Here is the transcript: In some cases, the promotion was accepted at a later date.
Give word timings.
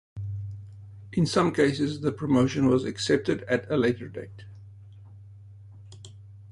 In 1.13 1.27
some 1.27 1.53
cases, 1.53 2.01
the 2.01 2.11
promotion 2.11 2.65
was 2.65 2.85
accepted 2.85 3.43
at 3.43 3.69
a 3.69 3.77
later 3.77 4.07
date. 4.09 4.45